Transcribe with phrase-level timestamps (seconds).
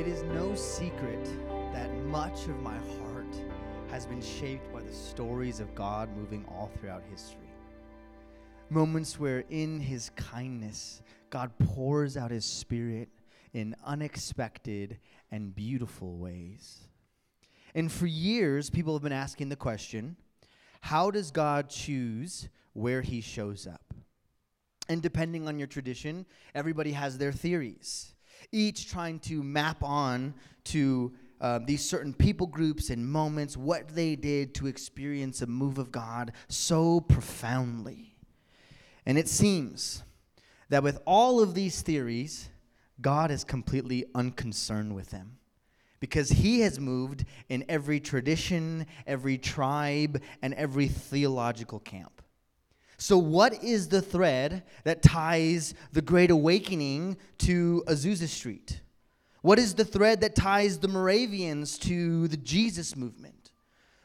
[0.00, 1.22] It is no secret
[1.74, 3.36] that much of my heart
[3.90, 7.52] has been shaped by the stories of God moving all throughout history.
[8.70, 13.10] Moments where, in His kindness, God pours out His Spirit
[13.52, 15.00] in unexpected
[15.30, 16.78] and beautiful ways.
[17.74, 20.16] And for years, people have been asking the question
[20.80, 23.92] how does God choose where He shows up?
[24.88, 28.14] And depending on your tradition, everybody has their theories
[28.52, 34.14] each trying to map on to uh, these certain people groups and moments, what they
[34.14, 38.14] did to experience a move of God so profoundly.
[39.06, 40.02] And it seems
[40.68, 42.50] that with all of these theories,
[43.00, 45.38] God is completely unconcerned with them
[45.98, 52.22] because he has moved in every tradition, every tribe, and every theological camp.
[53.00, 58.82] So, what is the thread that ties the Great Awakening to Azusa Street?
[59.40, 63.52] What is the thread that ties the Moravians to the Jesus movement?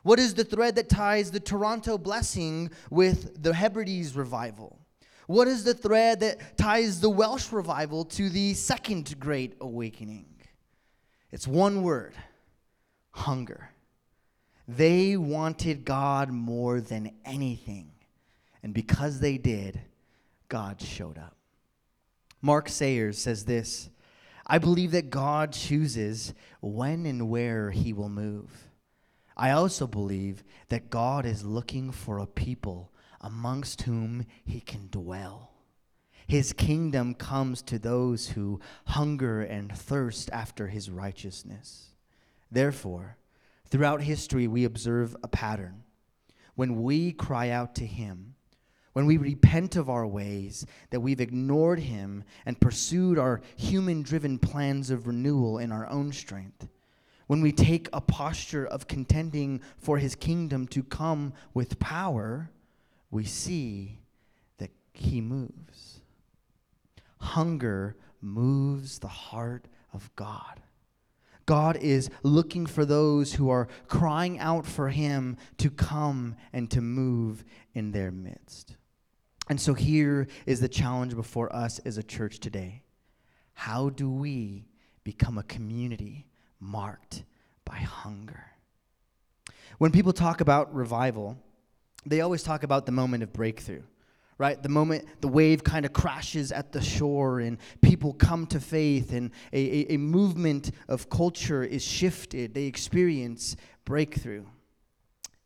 [0.04, 4.80] What is the thread that ties the Toronto blessing with the Hebrides revival?
[5.28, 10.28] What is the thread that ties the Welsh revival to the second Great Awakening?
[11.34, 12.14] It's one word
[13.12, 13.72] hunger.
[14.70, 17.92] They wanted God more than anything.
[18.66, 19.80] And because they did,
[20.50, 21.38] God showed up.
[22.42, 23.92] Mark Sayers says this
[24.48, 28.50] I believe that God chooses when and where he will move.
[29.38, 35.52] I also believe that God is looking for a people amongst whom he can dwell.
[36.26, 41.94] His kingdom comes to those who hunger and thirst after his righteousness.
[42.52, 43.18] Therefore,
[43.68, 45.84] throughout history, we observe a pattern.
[46.56, 48.35] When we cry out to him,
[48.96, 54.40] when we repent of our ways, that we've ignored Him and pursued our human driven
[54.40, 56.70] plans of renewal in our own strength,
[57.28, 62.50] when we take a posture of contending for His kingdom to come with power,
[63.12, 64.00] we see
[64.60, 66.00] that He moves.
[67.18, 70.62] Hunger moves the heart of God.
[71.46, 76.80] God is looking for those who are crying out for Him to come and to
[76.80, 78.78] move in their midst.
[79.48, 82.82] And so here is the challenge before us as a church today.
[83.54, 84.66] How do we
[85.04, 86.28] become a community
[86.60, 87.24] marked
[87.64, 88.46] by hunger?
[89.78, 91.38] When people talk about revival,
[92.06, 93.84] they always talk about the moment of breakthrough,
[94.38, 94.62] right?
[94.62, 99.12] The moment the wave kind of crashes at the shore and people come to faith
[99.14, 102.54] and a, a, a movement of culture is shifted.
[102.54, 104.46] They experience breakthrough.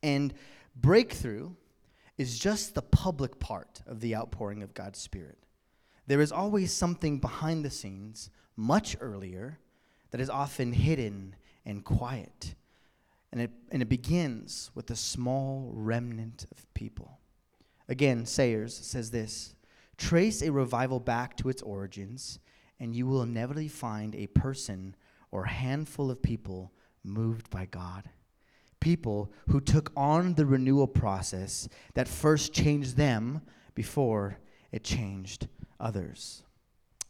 [0.01, 0.33] And
[0.75, 1.51] breakthrough
[2.19, 5.38] is just the public part of the outpouring of God's Spirit.
[6.06, 9.57] There is always something behind the scenes, much earlier,
[10.12, 12.56] that is often hidden and quiet.
[13.31, 17.19] And it, and it begins with a small remnant of people.
[17.88, 19.56] Again, Sayers says this
[19.96, 22.40] Trace a revival back to its origins,
[22.81, 24.94] and you will inevitably find a person
[25.31, 28.09] or handful of people moved by God
[28.79, 33.41] people who took on the renewal process that first changed them
[33.75, 34.38] before
[34.72, 35.47] it changed
[35.79, 36.44] others.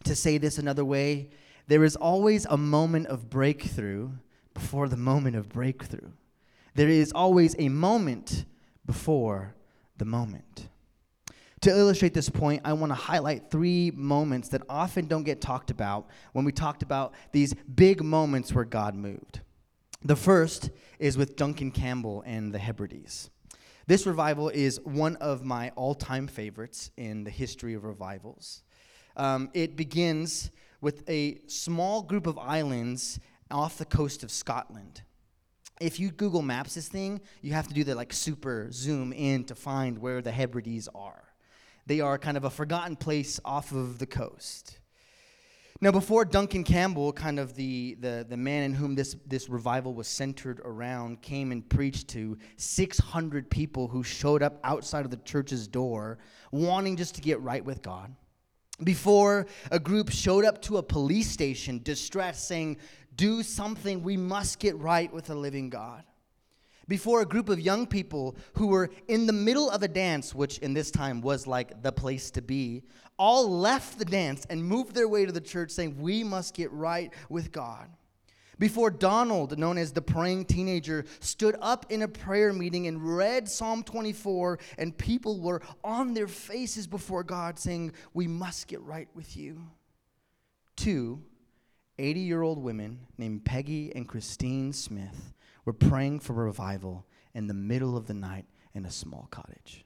[0.04, 1.30] To say this another way,
[1.68, 4.12] there is always a moment of breakthrough
[4.54, 6.10] before the moment of breakthrough.
[6.76, 8.46] There is always a moment
[8.86, 9.56] before
[9.98, 10.70] the moment.
[11.62, 15.72] To illustrate this point, I want to highlight three moments that often don't get talked
[15.72, 19.42] about when we talked about these big moments where God moved.
[20.02, 23.30] The first is with Duncan Campbell and the Hebrides.
[23.86, 28.64] This revival is one of my all time favorites in the history of revivals.
[29.18, 33.20] Um, it begins with a small group of islands
[33.52, 35.02] off the coast of Scotland.
[35.82, 39.44] If you Google Maps this thing, you have to do the like super zoom in
[39.46, 41.26] to find where the Hebrides are.
[41.88, 44.80] They are kind of a forgotten place off of the coast.
[45.82, 49.94] Now, before Duncan Campbell, kind of the, the, the man in whom this, this revival
[49.94, 55.18] was centered around, came and preached to 600 people who showed up outside of the
[55.18, 56.18] church's door
[56.52, 58.14] wanting just to get right with God.
[58.84, 62.76] Before a group showed up to a police station distressed, saying,
[63.16, 66.04] Do something, we must get right with the living God
[66.90, 70.58] before a group of young people who were in the middle of a dance, which
[70.58, 72.84] in this time was like the place to be,
[73.18, 76.72] all left the dance and moved their way to the church saying, We must get
[76.72, 77.90] right with God.
[78.58, 83.48] Before Donald, known as the praying teenager, stood up in a prayer meeting and read
[83.48, 89.08] Psalm 24, and people were on their faces before God saying, We must get right
[89.14, 89.62] with you.
[90.76, 91.22] Two,
[92.00, 95.34] 80 year old women named Peggy and Christine Smith
[95.66, 99.86] were praying for revival in the middle of the night in a small cottage.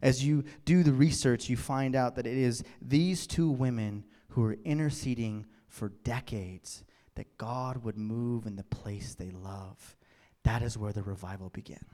[0.00, 4.44] As you do the research, you find out that it is these two women who
[4.44, 6.84] are interceding for decades
[7.16, 9.96] that God would move in the place they love.
[10.44, 11.84] That is where the revival began.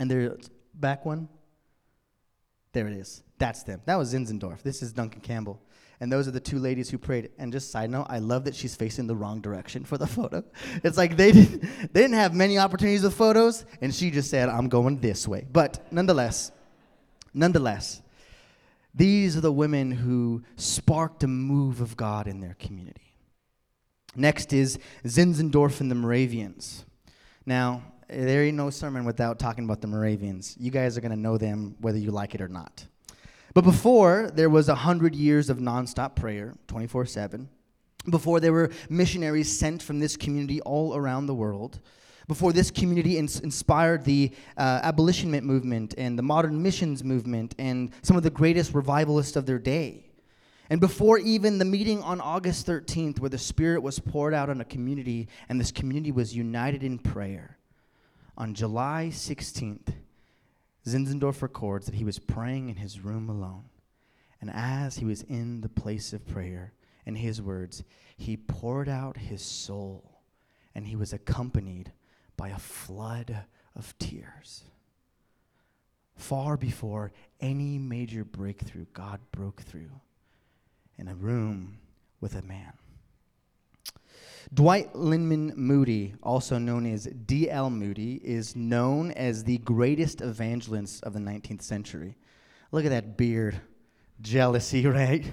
[0.00, 1.28] And there's back one.
[2.72, 3.22] There it is.
[3.38, 3.80] That's them.
[3.86, 4.62] That was Zinzendorf.
[4.62, 5.60] This is Duncan Campbell.
[6.00, 7.30] And those are the two ladies who prayed.
[7.38, 10.44] And just side note, I love that she's facing the wrong direction for the photo.
[10.84, 11.62] It's like they didn't,
[11.92, 15.46] they didn't have many opportunities with photos, and she just said, I'm going this way.
[15.50, 16.52] But nonetheless,
[17.34, 18.00] nonetheless,
[18.94, 23.14] these are the women who sparked a move of God in their community.
[24.14, 26.84] Next is Zinzendorf and the Moravians.
[27.44, 30.56] Now, there ain't no sermon without talking about the Moravians.
[30.58, 32.86] You guys are going to know them whether you like it or not.
[33.54, 37.48] But before, there was a hundred years of nonstop prayer, 24 7.
[38.10, 41.80] Before, there were missionaries sent from this community all around the world.
[42.26, 47.90] Before, this community ins- inspired the uh, abolitionment movement and the modern missions movement and
[48.02, 50.08] some of the greatest revivalists of their day.
[50.70, 54.60] And before even the meeting on August 13th, where the Spirit was poured out on
[54.60, 57.57] a community and this community was united in prayer,
[58.38, 59.92] on July 16th,
[60.86, 63.64] Zinzendorf records that he was praying in his room alone.
[64.40, 66.72] And as he was in the place of prayer,
[67.04, 67.82] in his words,
[68.16, 70.20] he poured out his soul,
[70.72, 71.92] and he was accompanied
[72.36, 73.44] by a flood
[73.74, 74.62] of tears.
[76.14, 80.00] Far before any major breakthrough, God broke through
[80.96, 81.78] in a room
[82.20, 82.74] with a man.
[84.52, 87.68] Dwight Lyman Moody, also known as D.L.
[87.68, 92.16] Moody, is known as the greatest evangelist of the 19th century.
[92.72, 93.60] Look at that beard.
[94.22, 95.24] Jealousy, right?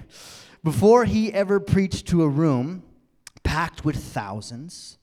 [0.62, 2.82] Before he ever preached to a room
[3.42, 4.98] packed with thousands,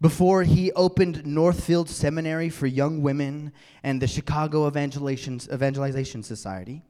[0.00, 3.52] before he opened Northfield Seminary for young women
[3.82, 6.82] and the Chicago Evangelization Society,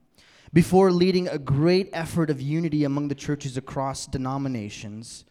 [0.52, 5.24] before leading a great effort of unity among the churches across denominations,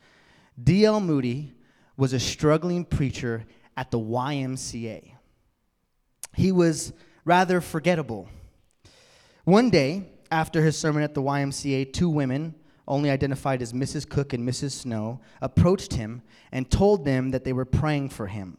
[0.61, 0.99] D.L.
[0.99, 1.53] Moody
[1.95, 3.45] was a struggling preacher
[3.75, 5.11] at the YMCA.
[6.33, 6.93] He was
[7.25, 8.29] rather forgettable.
[9.43, 12.55] One day, after his sermon at the YMCA, two women,
[12.87, 14.07] only identified as Mrs.
[14.07, 14.71] Cook and Mrs.
[14.71, 16.21] Snow, approached him
[16.51, 18.57] and told them that they were praying for him.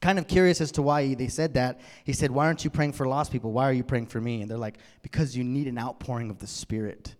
[0.00, 1.80] Kind of curious as to why they said that.
[2.04, 3.52] He said, Why aren't you praying for lost people?
[3.52, 4.42] Why are you praying for me?
[4.42, 7.14] And they're like, Because you need an outpouring of the Spirit.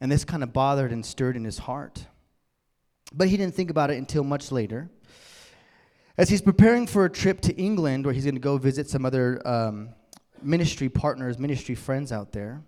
[0.00, 2.06] And this kind of bothered and stirred in his heart.
[3.14, 4.90] But he didn't think about it until much later.
[6.18, 9.06] As he's preparing for a trip to England, where he's going to go visit some
[9.06, 9.90] other um,
[10.42, 12.62] ministry partners, ministry friends out there,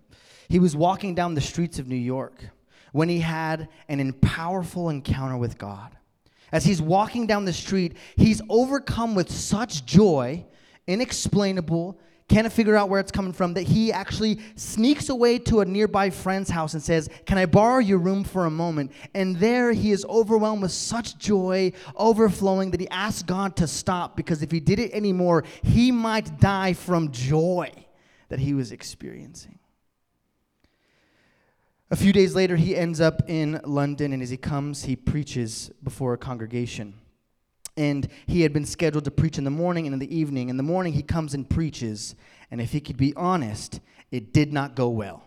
[0.49, 2.43] he was walking down the streets of New York
[2.91, 5.95] when he had an powerful encounter with God.
[6.51, 10.45] As he's walking down the street, he's overcome with such joy,
[10.87, 15.65] inexplainable, can't figure out where it's coming from, that he actually sneaks away to a
[15.65, 18.91] nearby friend's house and says, Can I borrow your room for a moment?
[19.13, 24.17] And there he is overwhelmed with such joy, overflowing, that he asks God to stop
[24.17, 27.71] because if he did it anymore, he might die from joy
[28.29, 29.59] that he was experiencing.
[31.91, 35.69] A few days later, he ends up in London, and as he comes, he preaches
[35.83, 36.95] before a congregation
[37.77, 40.49] and he had been scheduled to preach in the morning and in the evening.
[40.49, 42.15] In the morning, he comes and preaches,
[42.51, 43.79] and if he could be honest,
[44.11, 45.23] it did not go well.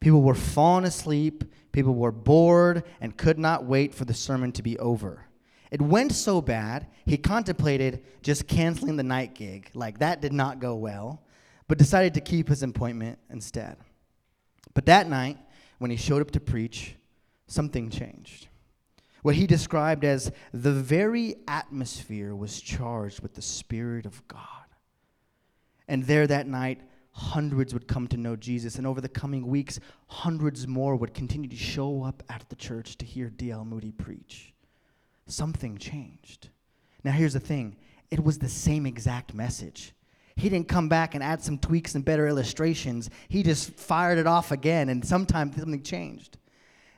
[0.00, 4.62] People were falling asleep, people were bored, and could not wait for the sermon to
[4.62, 5.26] be over.
[5.70, 9.70] It went so bad, he contemplated just canceling the night gig.
[9.72, 11.22] Like, that did not go well,
[11.68, 13.76] but decided to keep his appointment instead.
[14.74, 15.38] But that night,
[15.78, 16.96] when he showed up to preach,
[17.46, 18.48] something changed
[19.22, 24.38] what he described as the very atmosphere was charged with the Spirit of God.
[25.88, 26.80] And there that night,
[27.12, 28.76] hundreds would come to know Jesus.
[28.76, 32.96] And over the coming weeks, hundreds more would continue to show up at the church
[32.98, 33.64] to hear D.L.
[33.64, 34.52] Moody preach.
[35.26, 36.48] Something changed.
[37.04, 37.76] Now, here's the thing
[38.10, 39.94] it was the same exact message.
[40.34, 43.10] He didn't come back and add some tweaks and better illustrations.
[43.28, 46.38] He just fired it off again, and sometimes something changed.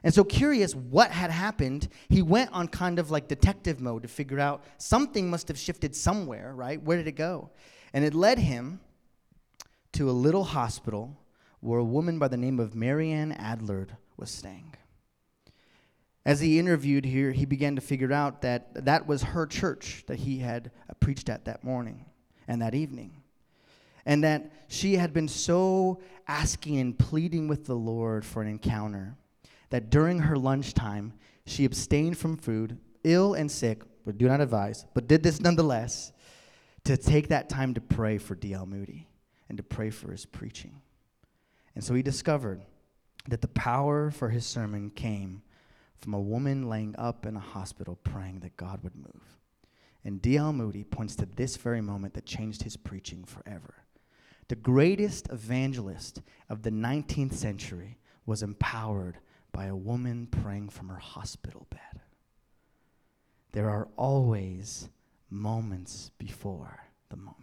[0.05, 4.09] And so, curious what had happened, he went on kind of like detective mode to
[4.09, 6.81] figure out something must have shifted somewhere, right?
[6.81, 7.51] Where did it go?
[7.95, 8.81] And it led him
[9.93, 11.17] to a little hospital
[11.61, 14.75] where a woman by the name of Marianne Adlard was staying.
[16.27, 20.19] As he interviewed here, he began to figure out that that was her church that
[20.19, 20.71] he had
[21.01, 22.05] preached at that morning
[22.47, 23.23] and that evening.
[24.05, 29.17] And that she had been so asking and pleading with the Lord for an encounter
[29.75, 31.13] that during her lunchtime,
[31.47, 36.13] she abstained from food, ill and sick, but do not advise, but did this nonetheless,
[36.85, 38.67] to take that time to pray for D.L.
[38.67, 39.09] Moody
[39.49, 40.81] and to pray for his preaching.
[41.75, 42.63] And so he discovered
[43.27, 45.43] that the power for his sermon came
[45.97, 49.41] from a woman laying up in a hospital praying that God would move.
[50.05, 50.53] And D.L.
[50.53, 53.75] Moody points to this very moment that changed his preaching forever.
[54.47, 59.19] The greatest evangelist of the 19th century was empowered
[59.55, 62.01] by a woman praying from her hospital bed.
[63.53, 64.89] There are always
[65.31, 67.39] moments before the moment.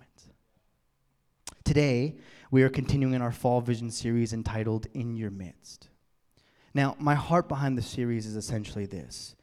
[1.64, 2.18] Today,
[2.52, 5.88] we are continuing in our Fall Vision series entitled In Your Midst.
[6.74, 9.36] Now, my heart behind the series is essentially this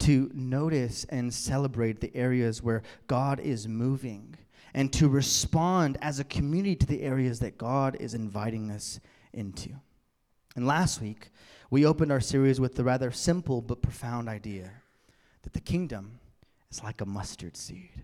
[0.00, 4.34] to notice and celebrate the areas where God is moving
[4.74, 8.98] and to respond as a community to the areas that God is inviting us
[9.32, 9.70] into.
[10.56, 11.30] And last week,
[11.70, 14.70] we opened our series with the rather simple but profound idea
[15.42, 16.18] that the kingdom
[16.70, 18.02] is like a mustard seed.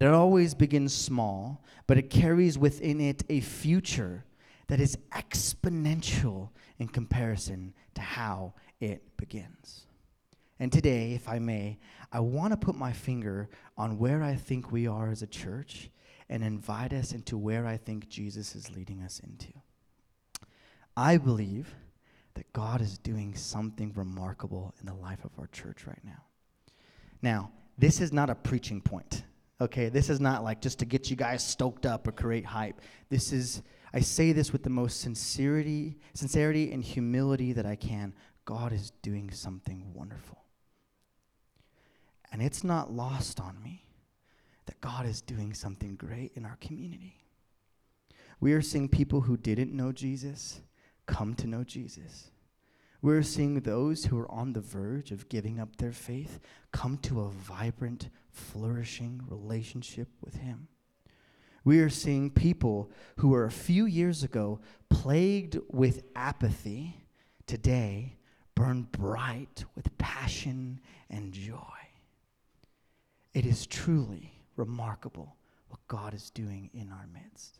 [0.00, 4.24] It always begins small, but it carries within it a future
[4.66, 9.86] that is exponential in comparison to how it begins.
[10.58, 11.78] And today, if I may,
[12.12, 15.90] I want to put my finger on where I think we are as a church
[16.28, 19.52] and invite us into where I think Jesus is leading us into.
[20.96, 21.74] I believe
[22.34, 26.22] that God is doing something remarkable in the life of our church right now.
[27.22, 29.24] Now, this is not a preaching point.
[29.60, 32.80] Okay, this is not like just to get you guys stoked up or create hype.
[33.08, 33.62] This is
[33.94, 38.12] I say this with the most sincerity, sincerity and humility that I can.
[38.44, 40.42] God is doing something wonderful.
[42.32, 43.86] And it's not lost on me
[44.66, 47.22] that God is doing something great in our community.
[48.40, 50.60] We are seeing people who didn't know Jesus
[51.06, 52.30] come to know Jesus.
[53.02, 56.40] We're seeing those who are on the verge of giving up their faith
[56.72, 60.68] come to a vibrant, flourishing relationship with Him.
[61.64, 67.06] We are seeing people who were a few years ago plagued with apathy
[67.46, 68.16] today
[68.54, 70.80] burn bright with passion
[71.10, 71.58] and joy.
[73.32, 75.36] It is truly remarkable
[75.68, 77.58] what God is doing in our midst.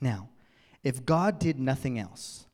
[0.00, 0.30] Now,
[0.82, 2.46] if God did nothing else,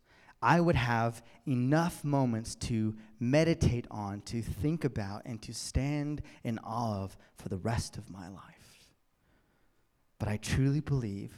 [0.43, 6.59] I would have enough moments to meditate on, to think about, and to stand in
[6.59, 8.89] awe of for the rest of my life.
[10.19, 11.33] But I truly believe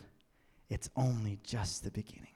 [0.69, 2.27] it's only just the beginning.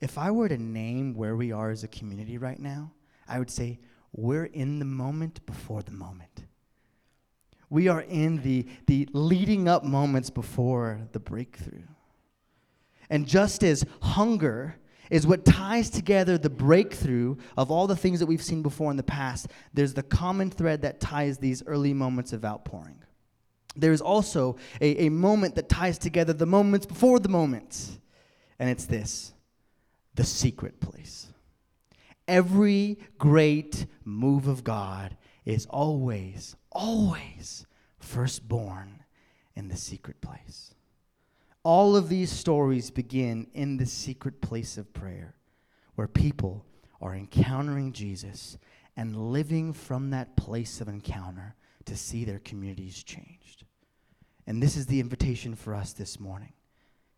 [0.00, 2.92] If I were to name where we are as a community right now,
[3.28, 3.80] I would say
[4.12, 6.44] we're in the moment before the moment.
[7.70, 11.86] We are in the, the leading up moments before the breakthrough.
[13.10, 14.76] And just as hunger
[15.10, 18.96] is what ties together the breakthrough of all the things that we've seen before in
[18.96, 23.02] the past, there's the common thread that ties these early moments of outpouring.
[23.76, 27.98] There's also a, a moment that ties together the moments before the moments,
[28.58, 29.32] and it's this
[30.14, 31.26] the secret place.
[32.28, 37.66] Every great move of God is always, always
[37.98, 39.02] firstborn
[39.56, 40.73] in the secret place.
[41.64, 45.34] All of these stories begin in the secret place of prayer,
[45.94, 46.66] where people
[47.00, 48.58] are encountering Jesus
[48.96, 51.54] and living from that place of encounter
[51.86, 53.64] to see their communities changed.
[54.46, 56.52] And this is the invitation for us this morning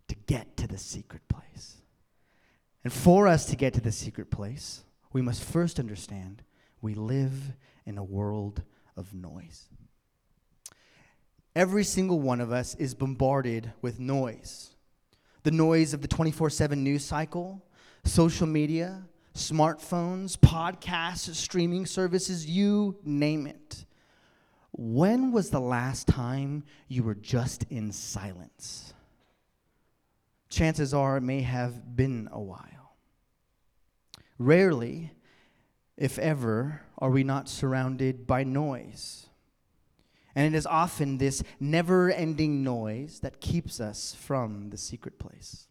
[0.09, 1.83] to get to the secret place.
[2.85, 6.43] And for us to get to the secret place, we must first understand
[6.81, 7.53] we live
[7.85, 8.62] in a world
[8.97, 9.69] of noise.
[11.57, 14.75] Every single one of us is bombarded with noise
[15.43, 17.65] the noise of the 24 7 news cycle,
[18.05, 23.87] social media, smartphones, podcasts, streaming services, you name it.
[24.73, 28.93] When was the last time you were just in silence?
[30.51, 32.97] Chances are it may have been a while.
[34.39, 35.13] Rarely
[35.97, 39.25] if ever, are we not surrounded by noise?
[40.37, 45.66] And it is often this never ending noise that keeps us from the secret place.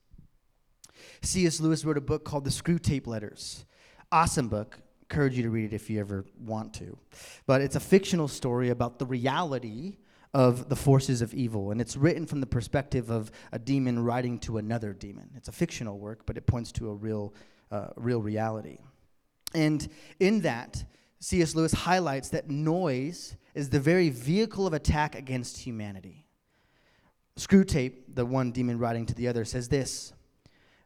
[1.21, 1.59] C.S.
[1.59, 3.63] Lewis wrote a book called The Screwtape Letters.
[4.11, 4.79] Awesome book.
[5.03, 6.97] Encourage you to read it if you ever want to.
[7.45, 9.97] But it's a fictional story about the reality
[10.33, 11.69] of the forces of evil.
[11.69, 15.29] And it's written from the perspective of a demon writing to another demon.
[15.35, 17.35] It's a fictional work, but it points to a real,
[17.71, 18.79] uh, real reality.
[19.53, 19.87] And
[20.19, 20.83] in that,
[21.19, 21.55] C.S.
[21.55, 26.25] Lewis highlights that noise is the very vehicle of attack against humanity.
[27.37, 30.13] Screwtape, the one demon writing to the other, says this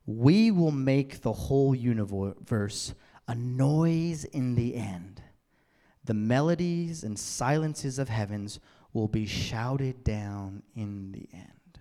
[0.06, 2.94] We will make the whole universe
[3.28, 5.22] a noise in the end.
[6.04, 8.60] The melodies and silences of heavens
[8.94, 11.80] will be shouted down in the end.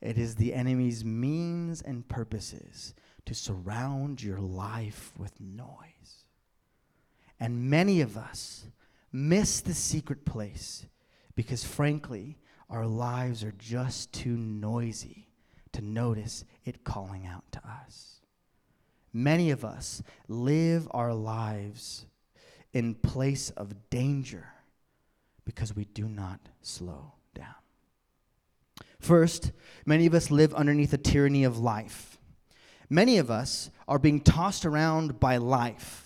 [0.00, 2.94] It is the enemy's means and purposes
[3.26, 6.23] to surround your life with noise.
[7.44, 8.64] And many of us
[9.12, 10.86] miss the secret place
[11.36, 12.38] because, frankly,
[12.70, 15.28] our lives are just too noisy
[15.72, 18.22] to notice it calling out to us.
[19.12, 22.06] Many of us live our lives
[22.72, 24.48] in place of danger
[25.44, 27.56] because we do not slow down.
[28.98, 29.52] First,
[29.84, 32.16] many of us live underneath the tyranny of life.
[32.88, 36.03] Many of us are being tossed around by life,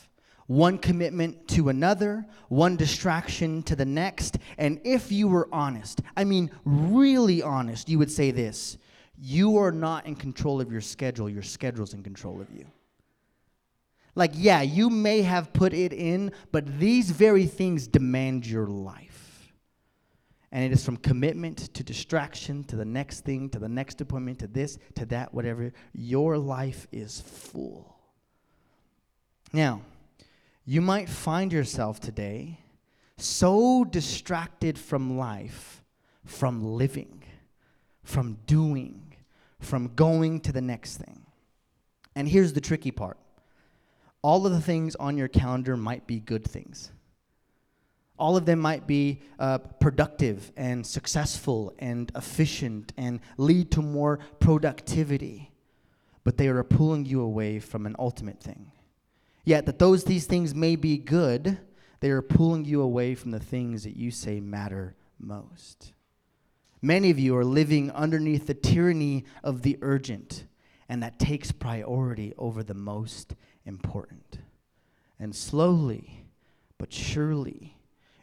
[0.49, 4.39] one commitment to another, one distraction to the next.
[4.57, 8.77] And if you were honest, I mean, really honest, you would say this
[9.21, 12.65] you are not in control of your schedule, your schedule's in control of you.
[14.15, 19.53] Like, yeah, you may have put it in, but these very things demand your life.
[20.51, 24.39] And it is from commitment to distraction to the next thing, to the next appointment,
[24.39, 25.73] to this, to that, whatever.
[25.93, 27.97] Your life is full.
[29.53, 29.83] Now,
[30.71, 32.61] you might find yourself today
[33.17, 35.83] so distracted from life,
[36.27, 37.23] from living,
[38.03, 39.15] from doing,
[39.61, 41.25] from going to the next thing.
[42.15, 43.17] And here's the tricky part
[44.21, 46.91] all of the things on your calendar might be good things.
[48.19, 54.19] All of them might be uh, productive and successful and efficient and lead to more
[54.39, 55.51] productivity,
[56.25, 58.71] but they are pulling you away from an ultimate thing.
[59.49, 61.57] Yet, that those these things may be good,
[62.01, 65.95] they are pulling you away from the things that you say matter most.
[66.83, 70.45] Many of you are living underneath the tyranny of the urgent,
[70.87, 74.41] and that takes priority over the most important.
[75.19, 76.27] And slowly
[76.77, 77.79] but surely,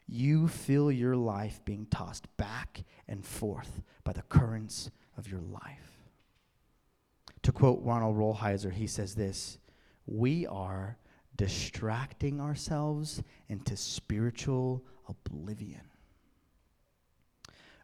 [0.07, 6.03] you feel your life being tossed back and forth by the currents of your life.
[7.41, 9.57] To quote Ronald Rolheiser, he says this
[10.05, 10.99] We are
[11.35, 15.81] distracting ourselves into spiritual oblivion.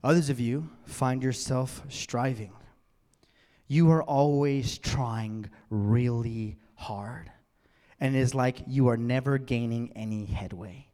[0.04, 2.54] Others of you find yourself striving.
[3.68, 7.32] You are always trying really hard
[8.02, 10.88] and it is like you are never gaining any headway.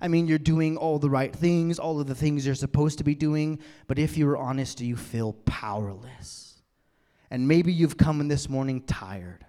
[0.00, 3.04] I mean, you're doing all the right things, all of the things you're supposed to
[3.04, 6.62] be doing, but if you're honest, you feel powerless.
[7.30, 9.44] And maybe you've come in this morning tired.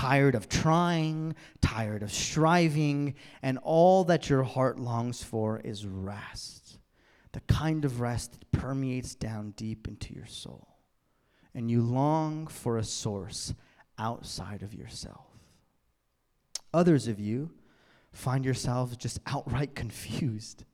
[0.00, 6.78] Tired of trying, tired of striving, and all that your heart longs for is rest.
[7.32, 10.66] The kind of rest that permeates down deep into your soul.
[11.54, 13.52] And you long for a source
[13.98, 15.26] outside of yourself.
[16.72, 17.50] Others of you
[18.10, 20.64] find yourselves just outright confused.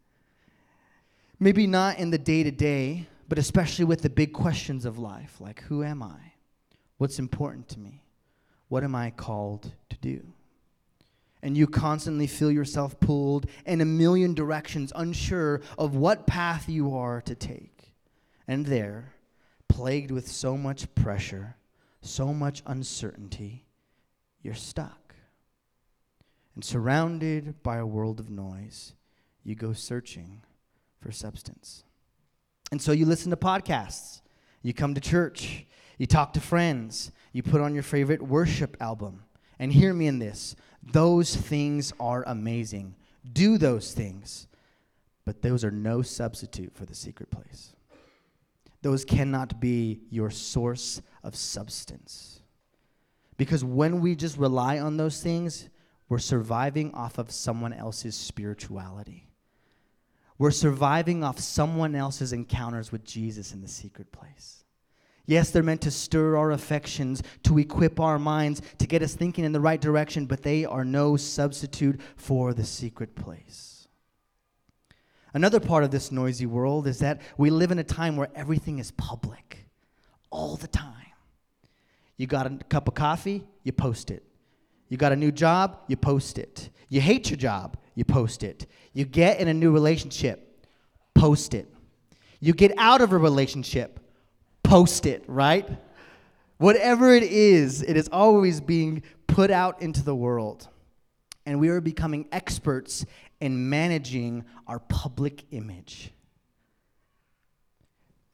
[1.40, 5.40] Maybe not in the day to day, but especially with the big questions of life
[5.40, 6.34] like who am I?
[6.98, 8.04] What's important to me?
[8.68, 10.22] What am I called to do?
[11.42, 16.96] And you constantly feel yourself pulled in a million directions, unsure of what path you
[16.96, 17.92] are to take.
[18.48, 19.12] And there,
[19.68, 21.56] plagued with so much pressure,
[22.00, 23.64] so much uncertainty,
[24.42, 25.14] you're stuck.
[26.54, 28.94] And surrounded by a world of noise,
[29.44, 30.42] you go searching
[31.00, 31.84] for substance.
[32.72, 34.22] And so you listen to podcasts,
[34.62, 35.66] you come to church,
[35.98, 39.22] you talk to friends, you put on your favorite worship album.
[39.58, 42.94] And hear me in this those things are amazing.
[43.30, 44.46] Do those things,
[45.26, 47.74] but those are no substitute for the secret place.
[48.80, 52.40] Those cannot be your source of substance.
[53.36, 55.68] Because when we just rely on those things,
[56.08, 59.28] we're surviving off of someone else's spirituality.
[60.38, 64.64] We're surviving off someone else's encounters with Jesus in the secret place.
[65.26, 69.44] Yes, they're meant to stir our affections, to equip our minds, to get us thinking
[69.44, 73.88] in the right direction, but they are no substitute for the secret place.
[75.34, 78.78] Another part of this noisy world is that we live in a time where everything
[78.78, 79.66] is public
[80.30, 80.92] all the time.
[82.16, 84.22] You got a cup of coffee, you post it.
[84.88, 86.70] You got a new job, you post it.
[86.88, 88.66] You hate your job, you post it.
[88.92, 90.64] You get in a new relationship,
[91.14, 91.68] post it.
[92.40, 94.00] You get out of a relationship,
[94.66, 95.68] post it, right?
[96.58, 100.68] Whatever it is, it is always being put out into the world.
[101.44, 103.04] And we are becoming experts
[103.40, 106.12] in managing our public image.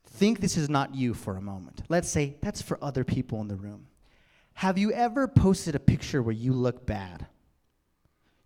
[0.07, 1.83] Think this is not you for a moment.
[1.89, 3.89] Let's say that's for other people in the room.
[4.55, 7.27] Have you ever posted a picture where you look bad?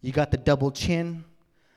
[0.01, 1.25] You got the double chin,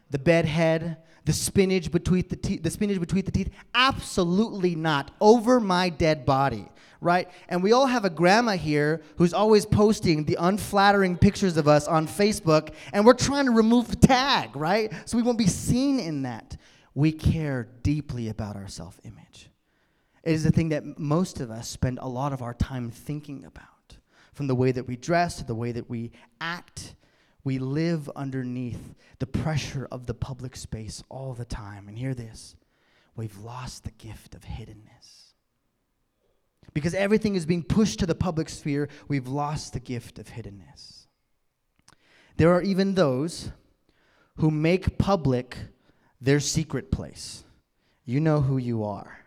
[0.10, 3.50] the bed head, the spinach between the teeth, the spinach between the teeth.
[3.74, 5.12] Absolutely not.
[5.22, 6.68] Over my dead body,
[7.02, 7.30] right?
[7.48, 11.88] And we all have a grandma here who's always posting the unflattering pictures of us
[11.88, 14.92] on Facebook, and we're trying to remove the tag, right?
[15.06, 16.58] So we won't be seen in that.
[16.96, 19.50] We care deeply about our self-image.
[20.24, 23.46] It is the thing that most of us spend a lot of our time thinking
[23.46, 23.98] about,
[24.34, 26.96] from the way that we dress to the way that we act
[27.44, 31.88] we live underneath the pressure of the public space all the time.
[31.88, 32.56] And hear this
[33.16, 35.34] we've lost the gift of hiddenness.
[36.74, 41.08] Because everything is being pushed to the public sphere, we've lost the gift of hiddenness.
[42.38, 43.52] There are even those
[44.38, 45.58] who make public
[46.22, 47.44] their secret place.
[48.06, 49.19] You know who you are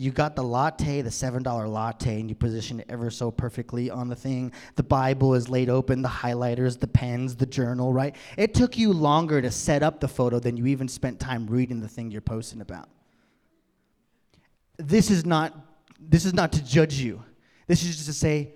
[0.00, 4.08] you got the latte, the $7 latte, and you position it ever so perfectly on
[4.08, 4.50] the thing.
[4.76, 8.16] The Bible is laid open, the highlighters, the pens, the journal, right?
[8.38, 11.80] It took you longer to set up the photo than you even spent time reading
[11.80, 12.88] the thing you're posting about.
[14.78, 15.54] This is not
[16.00, 17.22] this is not to judge you.
[17.66, 18.54] This is just to say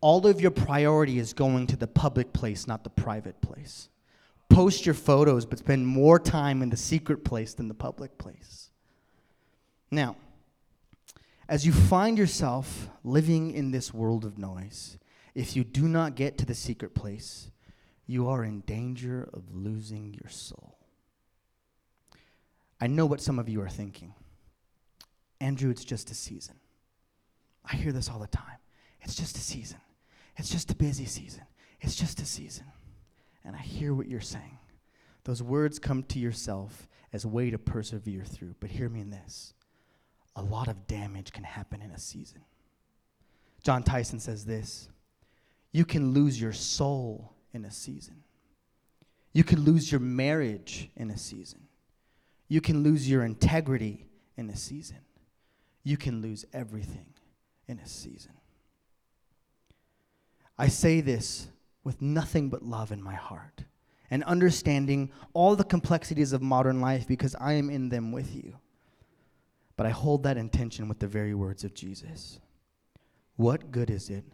[0.00, 3.88] all of your priority is going to the public place, not the private place.
[4.48, 8.70] Post your photos, but spend more time in the secret place than the public place.
[9.92, 10.16] Now,
[11.52, 14.96] as you find yourself living in this world of noise,
[15.34, 17.50] if you do not get to the secret place,
[18.06, 20.78] you are in danger of losing your soul.
[22.80, 24.14] I know what some of you are thinking.
[25.42, 26.54] Andrew, it's just a season.
[27.70, 28.56] I hear this all the time.
[29.02, 29.80] It's just a season.
[30.38, 31.44] It's just a busy season.
[31.82, 32.64] It's just a season.
[33.44, 34.58] And I hear what you're saying.
[35.24, 38.54] Those words come to yourself as a way to persevere through.
[38.58, 39.52] But hear me in this
[40.34, 42.42] a lot of damage can happen in a season.
[43.62, 44.88] Jon Tyson says this
[45.72, 48.22] You can lose your soul in a season.
[49.32, 51.68] You can lose your marriage in a season.
[52.48, 54.98] You can lose your integrity in a season.
[55.84, 57.06] You can lose everything
[57.66, 58.32] in a season.
[60.58, 61.48] I say this
[61.82, 63.64] with nothing but love in my heart
[64.10, 68.58] and understanding all the complexities of modern life because I am in them with you.
[69.76, 72.40] But I hold that intention with the very words of Jesus.
[73.36, 74.24] What good is it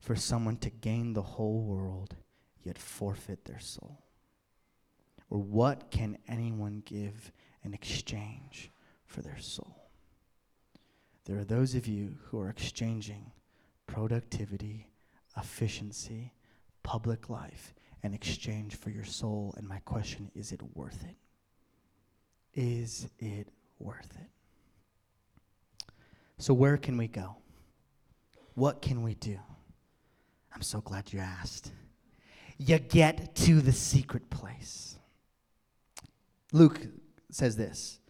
[0.00, 2.16] for someone to gain the whole world
[2.62, 4.02] yet forfeit their soul?
[5.28, 7.32] Or what can anyone give
[7.64, 8.70] in exchange
[9.06, 9.90] for their soul?
[11.24, 13.32] There are those of you who are exchanging
[13.86, 14.88] productivity,
[15.36, 16.32] efficiency,
[16.82, 19.52] public life in exchange for your soul.
[19.56, 21.16] And my question is it worth it?
[22.54, 24.30] Is it worth it?
[26.38, 27.36] So, where can we go?
[28.54, 29.38] What can we do?
[30.54, 31.72] I'm so glad you asked.
[32.58, 34.98] You get to the secret place.
[36.52, 36.80] Luke
[37.30, 38.00] says this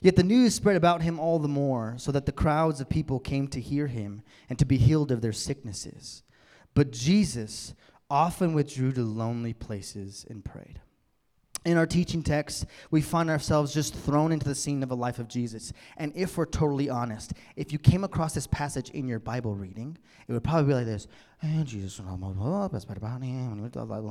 [0.00, 3.20] Yet the news spread about him all the more, so that the crowds of people
[3.20, 6.22] came to hear him and to be healed of their sicknesses.
[6.74, 7.74] But Jesus
[8.08, 10.80] often withdrew to lonely places and prayed
[11.64, 15.18] in our teaching text, we find ourselves just thrown into the scene of a life
[15.18, 15.72] of Jesus.
[15.96, 19.98] And if we're totally honest, if you came across this passage in your Bible reading,
[20.26, 21.06] it would probably be like this
[21.42, 22.00] and Jesus,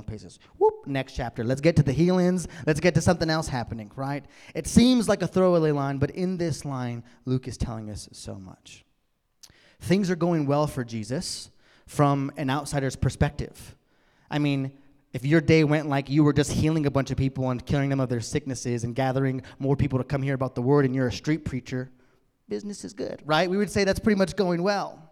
[0.04, 0.40] paces.
[0.58, 1.44] Whoop, next chapter.
[1.44, 2.48] Let's get to the healings.
[2.66, 4.26] Let's get to something else happening, right?
[4.56, 8.36] It seems like a throwaway line, but in this line, Luke is telling us so
[8.36, 8.84] much.
[9.80, 11.52] Things are going well for Jesus
[11.86, 13.76] from an outsider's perspective.
[14.30, 14.72] I mean,
[15.14, 17.90] if your day went like you were just healing a bunch of people and curing
[17.90, 20.94] them of their sicknesses and gathering more people to come hear about the word and
[20.94, 21.90] you're a street preacher,
[22.48, 23.50] business is good, right?
[23.50, 25.09] We would say that's pretty much going well.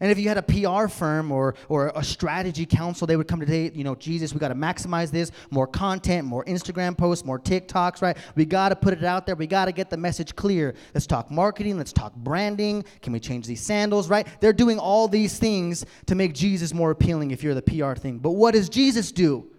[0.00, 3.40] And if you had a PR firm or, or a strategy council, they would come
[3.40, 7.38] today, you know, Jesus, we got to maximize this, more content, more Instagram posts, more
[7.38, 8.16] TikToks, right?
[8.36, 9.34] We got to put it out there.
[9.34, 10.74] We got to get the message clear.
[10.94, 11.76] Let's talk marketing.
[11.76, 12.84] Let's talk branding.
[13.02, 14.26] Can we change these sandals, right?
[14.40, 18.18] They're doing all these things to make Jesus more appealing if you're the PR thing.
[18.18, 19.50] But what does Jesus do?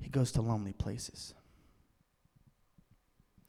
[0.00, 1.34] He goes to lonely places.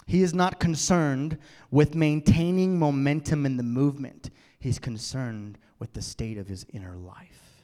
[0.08, 1.38] He is not concerned
[1.70, 4.32] with maintaining momentum in the movement.
[4.68, 7.64] He's concerned with the state of his inner life.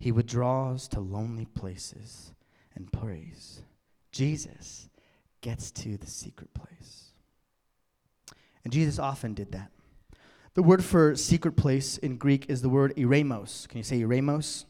[0.00, 2.34] He withdraws to lonely places
[2.74, 3.62] and prays.
[4.10, 4.88] Jesus
[5.42, 7.12] gets to the secret place.
[8.64, 9.70] And Jesus often did that.
[10.54, 13.68] The word for secret place in Greek is the word eremos.
[13.68, 14.64] Can you say eremos?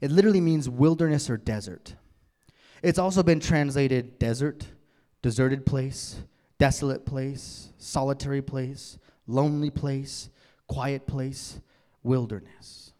[0.00, 1.94] It literally means wilderness or desert.
[2.82, 4.64] It's also been translated desert,
[5.20, 6.22] deserted place,
[6.58, 8.96] desolate place, solitary place,
[9.30, 10.28] lonely place,
[10.66, 11.60] quiet place,
[12.02, 12.92] wilderness.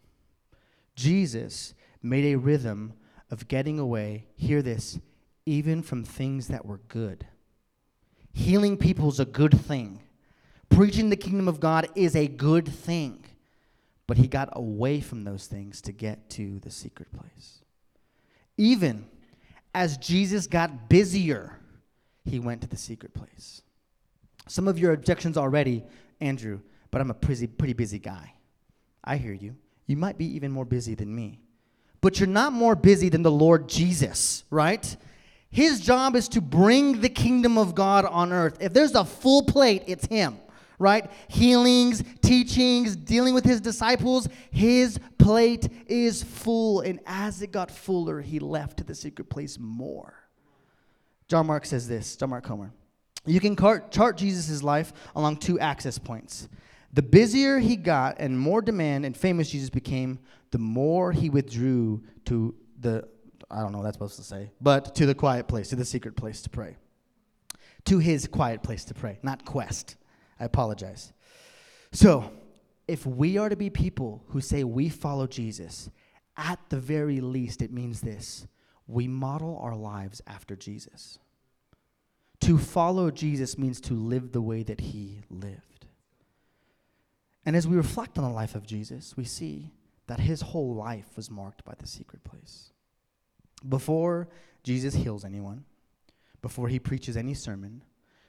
[0.95, 2.93] Jesus made a rhythm
[3.31, 4.99] of getting away, hear this,
[5.47, 7.27] even from things that were good.
[8.33, 10.01] Healing people is a good thing.
[10.69, 13.25] Preaching the kingdom of God is a good thing.
[14.07, 17.63] But he got away from those things to get to the secret place.
[18.57, 19.07] Even
[19.75, 21.57] as Jesus got busier,
[22.25, 23.63] he went to the secret place.
[24.49, 25.85] Some of your objections already,
[26.21, 28.35] Andrew, but I'm a pretty, pretty busy guy.
[29.03, 29.57] I hear you.
[29.87, 31.41] You might be even more busy than me.
[32.01, 34.97] But you're not more busy than the Lord Jesus, right?
[35.51, 38.59] His job is to bring the kingdom of God on earth.
[38.61, 40.39] If there's a full plate, it's Him
[40.81, 41.11] right?
[41.29, 44.29] Healings, teachings, dealing with his disciples.
[44.51, 46.81] His plate is full.
[46.81, 50.15] And as it got fuller, he left to the secret place more.
[51.29, 52.73] John Mark says this John Mark Comer.
[53.27, 56.49] You can chart, Jesus' life along two access points.
[56.93, 60.19] The busier he got and more demand and famous Jesus became,
[60.51, 63.07] the more he withdrew to the,
[63.51, 65.85] I don't know what that's supposed to say, but to the quiet place, to the
[65.85, 66.77] secret place to pray.
[67.87, 69.97] To his quiet place to pray, not quest.
[70.39, 71.13] I apologize.
[71.93, 72.33] So,
[72.89, 75.89] if we are to be people who say we follow Jesus,
[76.37, 78.47] at the very least, it means this
[78.89, 81.19] we model our lives after Jesus.
[82.41, 85.87] To follow Jesus means to live the way that he lived.
[87.45, 89.73] And as we reflect on the life of Jesus, we see
[90.07, 92.73] that his whole life was marked by the secret place.
[93.69, 94.29] Before
[94.63, 95.65] Jesus heals anyone,
[96.43, 97.83] before he preaches any sermon,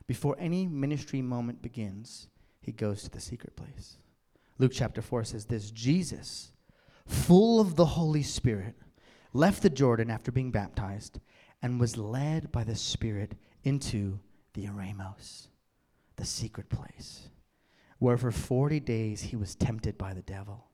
[0.07, 2.27] before any ministry moment begins,
[2.61, 3.97] he goes to the secret place.
[4.59, 6.51] Luke chapter 4 says this Jesus,
[7.07, 8.75] full of the Holy Spirit,
[9.33, 11.19] left the Jordan after being baptized
[11.61, 14.19] and was led by the Spirit into
[14.53, 15.47] the Eremos,
[16.15, 17.29] the secret place,
[17.99, 20.67] where for 40 days he was tempted by the devil.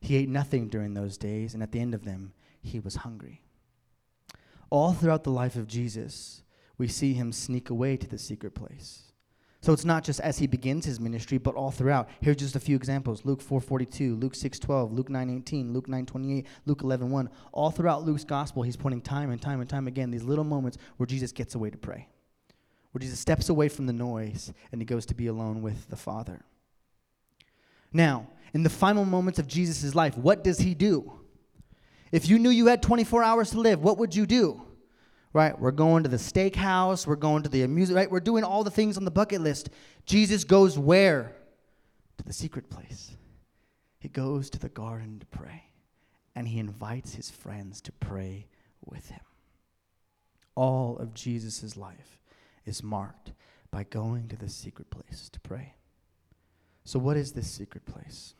[0.00, 3.42] He ate nothing during those days, and at the end of them, he was hungry.
[4.70, 6.42] All throughout the life of Jesus,
[6.78, 9.12] we see him sneak away to the secret place.
[9.62, 12.08] So it's not just as he begins his ministry, but all throughout.
[12.22, 13.26] Here's just a few examples.
[13.26, 17.28] Luke 4:42, Luke 6:12, Luke 9:18, Luke 9:28, Luke 11:1.
[17.52, 20.78] All throughout Luke's gospel, he's pointing time and time and time again these little moments
[20.96, 22.08] where Jesus gets away to pray.
[22.92, 25.96] Where Jesus steps away from the noise and he goes to be alone with the
[25.96, 26.42] Father.
[27.92, 31.12] Now, in the final moments of Jesus' life, what does he do?
[32.10, 34.62] If you knew you had 24 hours to live, what would you do?
[35.32, 35.58] right?
[35.58, 38.10] We're going to the steakhouse, we're going to the amusement, right?
[38.10, 39.70] We're doing all the things on the bucket list.
[40.06, 41.36] Jesus goes where?
[42.18, 43.16] To the secret place.
[43.98, 45.64] He goes to the garden to pray,
[46.34, 48.48] and he invites his friends to pray
[48.84, 49.20] with him.
[50.54, 52.19] All of Jesus' life
[52.64, 53.32] is marked
[53.70, 55.74] by going to the secret place to pray.
[56.84, 58.34] So, what is this secret place?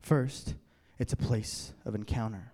[0.00, 0.54] First,
[0.98, 2.52] it's a place of encounter.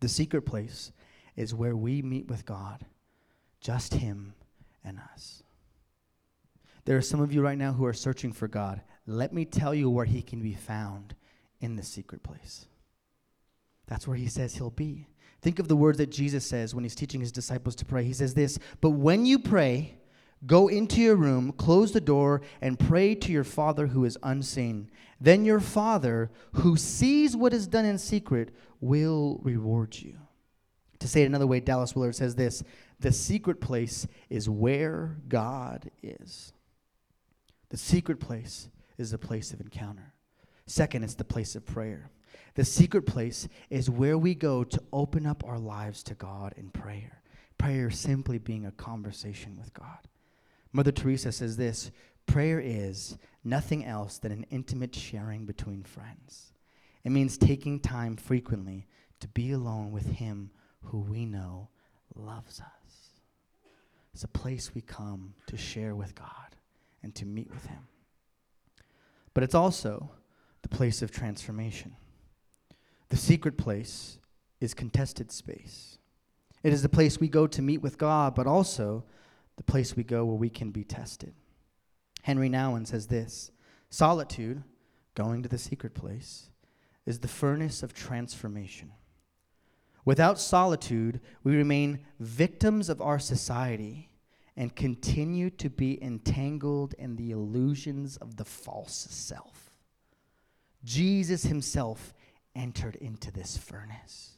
[0.00, 0.92] The secret place
[1.36, 2.84] is where we meet with God,
[3.60, 4.34] just Him
[4.84, 5.42] and us.
[6.84, 8.80] There are some of you right now who are searching for God.
[9.06, 11.14] Let me tell you where He can be found
[11.60, 12.66] in the secret place.
[13.86, 15.06] That's where He says He'll be.
[15.40, 18.04] Think of the words that Jesus says when He's teaching His disciples to pray.
[18.04, 19.98] He says this But when you pray,
[20.44, 24.90] Go into your room, close the door, and pray to your Father who is unseen.
[25.20, 28.50] Then your Father, who sees what is done in secret,
[28.80, 30.18] will reward you.
[30.98, 32.64] To say it another way, Dallas Willard says this
[33.00, 36.52] The secret place is where God is.
[37.70, 40.12] The secret place is the place of encounter.
[40.66, 42.10] Second, it's the place of prayer.
[42.54, 46.70] The secret place is where we go to open up our lives to God in
[46.70, 47.22] prayer.
[47.58, 50.08] Prayer simply being a conversation with God.
[50.72, 51.90] Mother Teresa says this
[52.26, 56.52] prayer is nothing else than an intimate sharing between friends.
[57.04, 58.86] It means taking time frequently
[59.20, 60.50] to be alone with Him
[60.84, 61.68] who we know
[62.14, 63.20] loves us.
[64.14, 66.56] It's a place we come to share with God
[67.02, 67.88] and to meet with Him.
[69.34, 70.10] But it's also
[70.62, 71.96] the place of transformation.
[73.08, 74.18] The secret place
[74.60, 75.98] is contested space.
[76.62, 79.04] It is the place we go to meet with God, but also
[79.56, 81.34] the place we go where we can be tested.
[82.22, 83.50] Henri Nouwen says this
[83.90, 84.62] Solitude,
[85.14, 86.48] going to the secret place,
[87.04, 88.92] is the furnace of transformation.
[90.04, 94.10] Without solitude, we remain victims of our society
[94.56, 99.70] and continue to be entangled in the illusions of the false self.
[100.84, 102.12] Jesus himself
[102.54, 104.31] entered into this furnace.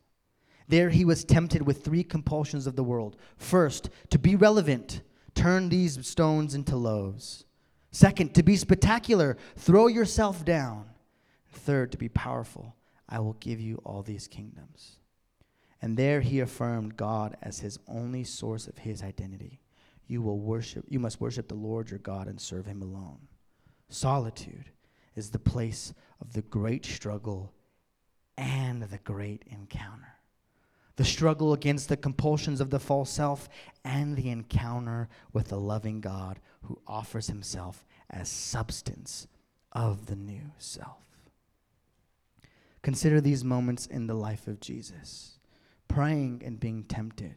[0.69, 3.17] There he was tempted with three compulsions of the world.
[3.37, 5.03] First, to be relevant,
[5.35, 7.45] turn these stones into loaves.
[7.91, 10.87] Second, to be spectacular, throw yourself down.
[11.49, 12.75] Third, to be powerful,
[13.09, 14.97] I will give you all these kingdoms.
[15.81, 19.61] And there he affirmed God as his only source of his identity.
[20.07, 23.19] You will worship, you must worship the Lord your God and serve him alone.
[23.91, 24.71] Solitude
[25.15, 27.53] is the place of the great struggle
[28.37, 30.14] and the great encounter.
[30.97, 33.49] The struggle against the compulsions of the false self
[33.85, 39.27] and the encounter with the loving God who offers himself as substance
[39.73, 41.03] of the new self.
[42.83, 45.35] Consider these moments in the life of Jesus
[45.95, 47.37] praying and being tempted,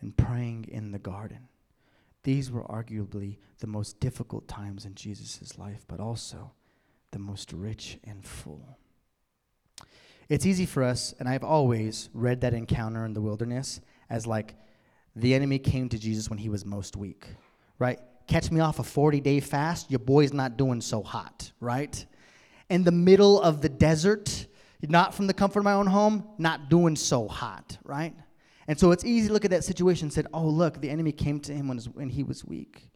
[0.00, 1.48] and praying in the garden.
[2.22, 6.52] These were arguably the most difficult times in Jesus' life, but also
[7.10, 8.78] the most rich and full.
[10.28, 14.54] It's easy for us, and I've always read that encounter in the wilderness as like
[15.14, 17.26] the enemy came to Jesus when he was most weak,
[17.78, 17.98] right?
[18.26, 22.04] Catch me off a 40 day fast, your boy's not doing so hot, right?
[22.70, 24.46] In the middle of the desert,
[24.82, 28.14] not from the comfort of my own home, not doing so hot, right?
[28.66, 31.12] And so it's easy to look at that situation and say, oh, look, the enemy
[31.12, 32.88] came to him when, when he was weak.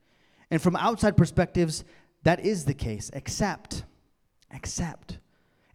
[0.51, 1.85] And from outside perspectives,
[2.23, 3.85] that is the case, except,
[4.51, 5.19] except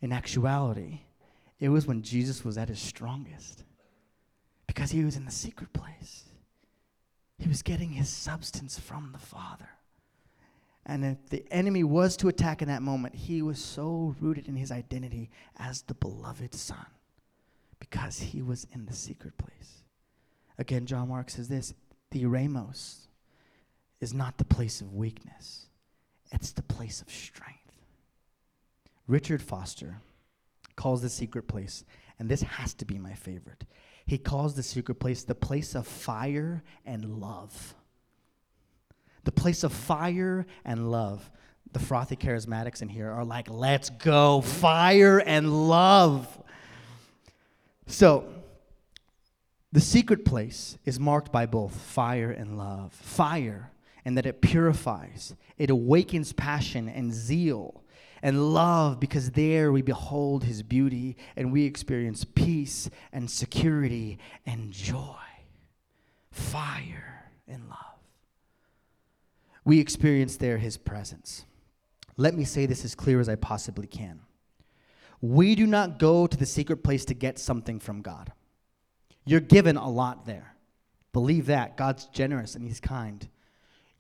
[0.02, 1.02] in actuality,
[1.64, 3.64] it was when Jesus was at his strongest
[4.68, 6.26] because he was in the secret place.
[7.38, 9.70] He was getting his substance from the Father.
[10.86, 14.58] And if the enemy was to attack in that moment, he was so rooted in
[14.58, 16.86] his identity as the beloved Son
[17.80, 19.84] because he was in the secret place.
[20.58, 21.74] Again, John Mark says this
[22.12, 23.08] the eremos
[24.02, 25.68] is not the place of weakness,
[26.30, 27.72] it's the place of strength.
[29.08, 30.02] Richard Foster
[30.76, 31.84] calls the secret place,
[32.20, 33.66] and this has to be my favorite.
[34.06, 37.76] He calls the secret place the place of fire and love
[39.24, 41.30] the place of fire and love.
[41.72, 46.28] The frothy charismatics in here are like, let's go, fire and love.
[47.88, 48.26] So,
[49.72, 52.94] the secret place is marked by both fire and love.
[52.94, 53.72] Fire,
[54.06, 57.83] and that it purifies, it awakens passion and zeal,
[58.24, 64.72] and love, because there we behold his beauty and we experience peace and security and
[64.72, 65.14] joy.
[66.32, 67.94] Fire and love
[69.66, 71.46] we experience there his presence.
[72.18, 74.20] Let me say this as clear as I possibly can.
[75.22, 78.32] We do not go to the secret place to get something from God.
[79.26, 80.56] You're given a lot there.
[81.14, 81.78] Believe that.
[81.78, 83.28] God's generous and he's kind.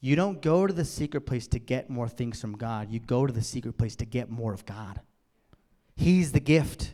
[0.03, 2.91] You don't go to the secret place to get more things from God.
[2.91, 4.99] You go to the secret place to get more of God.
[5.95, 6.93] He's the gift.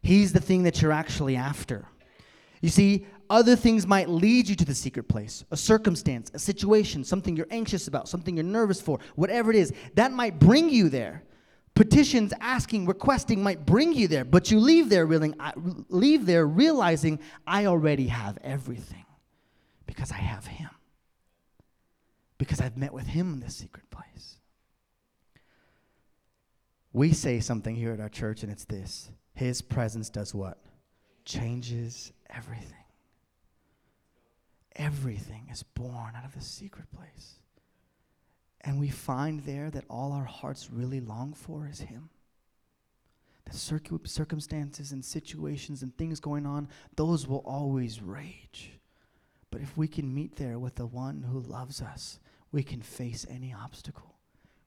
[0.00, 1.86] He's the thing that you're actually after.
[2.62, 7.04] You see, other things might lead you to the secret place a circumstance, a situation,
[7.04, 9.70] something you're anxious about, something you're nervous for, whatever it is.
[9.96, 11.24] That might bring you there.
[11.74, 15.34] Petitions, asking, requesting might bring you there, but you leave there, reeling,
[15.90, 19.04] leave there realizing I already have everything
[19.84, 20.70] because I have Him.
[22.42, 24.38] Because I've met with Him in the secret place.
[26.92, 30.58] We say something here at our church, and it's this His presence does what?
[31.24, 32.84] Changes everything.
[34.74, 37.36] Everything is born out of the secret place.
[38.62, 42.10] And we find there that all our hearts really long for is Him.
[43.44, 48.80] The circu- circumstances and situations and things going on, those will always rage.
[49.52, 52.18] But if we can meet there with the one who loves us,
[52.52, 54.14] we can face any obstacle.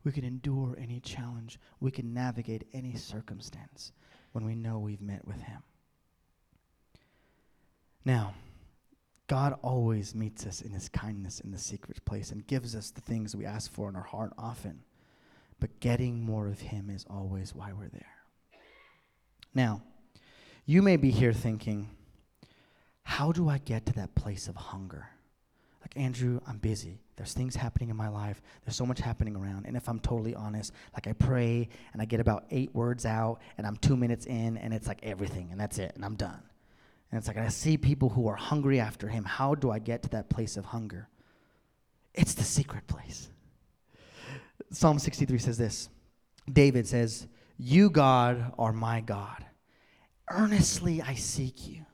[0.03, 1.59] We can endure any challenge.
[1.79, 3.91] We can navigate any circumstance
[4.33, 5.63] when we know we've met with Him.
[8.03, 8.35] Now,
[9.27, 13.01] God always meets us in his kindness in the secret place and gives us the
[13.01, 14.83] things we ask for in our heart often.
[15.59, 18.05] But getting more of him is always why we're there.
[19.53, 19.81] Now,
[20.65, 21.89] you may be here thinking,
[23.03, 25.07] how do I get to that place of hunger?
[25.81, 26.99] Like, Andrew, I'm busy.
[27.15, 28.41] There's things happening in my life.
[28.65, 29.65] There's so much happening around.
[29.65, 33.39] And if I'm totally honest, like I pray and I get about eight words out
[33.57, 36.41] and I'm two minutes in and it's like everything and that's it and I'm done.
[37.11, 39.23] And it's like, I see people who are hungry after him.
[39.23, 41.07] How do I get to that place of hunger?
[42.13, 43.29] It's the secret place.
[44.71, 45.89] Psalm 63 says this
[46.51, 49.45] David says, You, God, are my God.
[50.29, 51.85] Earnestly I seek you.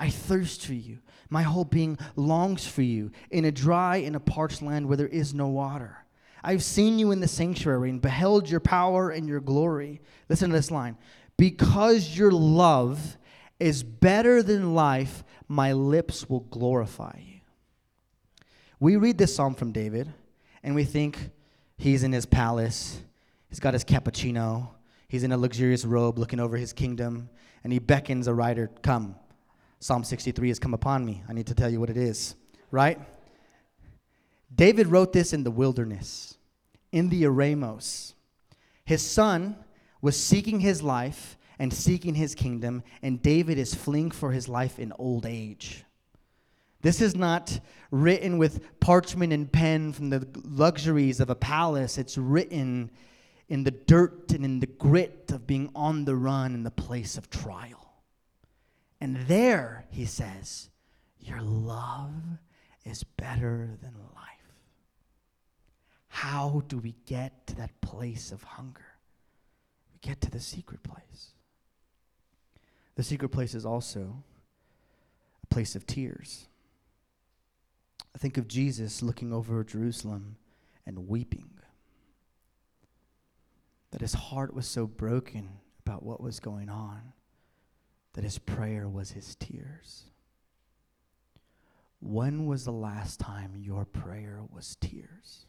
[0.00, 0.98] I thirst for you.
[1.28, 5.06] My whole being longs for you in a dry and a parched land where there
[5.06, 5.98] is no water.
[6.42, 10.00] I've seen you in the sanctuary and beheld your power and your glory.
[10.30, 10.96] Listen to this line.
[11.36, 13.18] Because your love
[13.60, 17.40] is better than life, my lips will glorify you.
[18.80, 20.10] We read this psalm from David,
[20.62, 21.18] and we think
[21.76, 23.02] he's in his palace,
[23.50, 24.70] he's got his cappuccino,
[25.08, 27.28] he's in a luxurious robe looking over his kingdom,
[27.62, 29.16] and he beckons a rider, Come,
[29.80, 31.22] Psalm 63 has come upon me.
[31.28, 32.36] I need to tell you what it is,
[32.70, 33.00] right?
[34.54, 36.36] David wrote this in the wilderness,
[36.92, 38.12] in the Eremos.
[38.84, 39.56] His son
[40.02, 44.78] was seeking his life and seeking his kingdom, and David is fleeing for his life
[44.78, 45.84] in old age.
[46.82, 47.60] This is not
[47.90, 51.98] written with parchment and pen from the luxuries of a palace.
[51.98, 52.90] It's written
[53.48, 57.18] in the dirt and in the grit of being on the run in the place
[57.18, 57.79] of trial.
[59.00, 60.68] And there, he says,
[61.18, 62.12] your love
[62.84, 64.26] is better than life.
[66.08, 68.84] How do we get to that place of hunger?
[69.92, 71.32] We get to the secret place.
[72.96, 74.22] The secret place is also
[75.42, 76.46] a place of tears.
[78.14, 80.36] I think of Jesus looking over Jerusalem
[80.84, 81.50] and weeping
[83.92, 85.48] that his heart was so broken
[85.86, 87.12] about what was going on
[88.14, 90.04] that his prayer was his tears.
[92.00, 95.46] When was the last time your prayer was tears?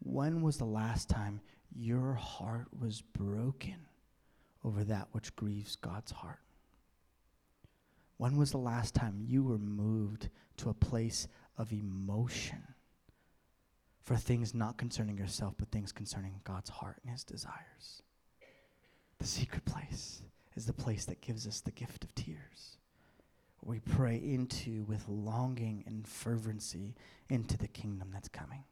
[0.00, 1.40] When was the last time
[1.74, 3.86] your heart was broken
[4.64, 6.40] over that which grieves God's heart?
[8.16, 10.28] When was the last time you were moved
[10.58, 12.62] to a place of emotion?
[14.10, 18.02] for things not concerning yourself, but things concerning God's heart and his desires.
[19.18, 20.22] The secret place
[20.56, 22.76] is the place that gives us the gift of tears.
[23.62, 26.94] We pray into with longing and fervency
[27.28, 28.64] into the kingdom that's coming.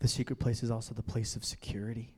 [0.00, 2.14] The secret place is also the place of security.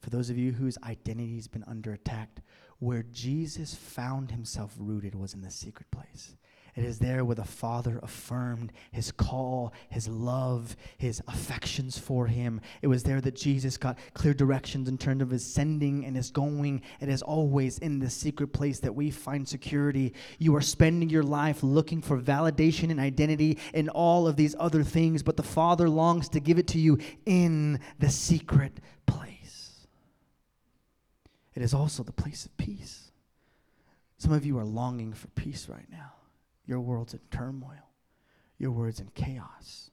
[0.00, 2.40] For those of you whose identity has been under attack,
[2.78, 6.36] where Jesus found himself rooted was in the secret place.
[6.76, 12.60] It is there where the Father affirmed his call, his love, his affections for him.
[12.82, 16.30] It was there that Jesus got clear directions in terms of his sending and his
[16.30, 16.82] going.
[17.00, 20.14] It is always in the secret place that we find security.
[20.38, 24.84] You are spending your life looking for validation and identity in all of these other
[24.84, 29.86] things, but the Father longs to give it to you in the secret place.
[31.54, 33.10] It is also the place of peace.
[34.18, 36.12] Some of you are longing for peace right now.
[36.68, 37.90] Your world's in turmoil.
[38.58, 39.90] Your world's in chaos.